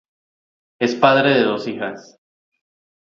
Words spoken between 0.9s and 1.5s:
padre de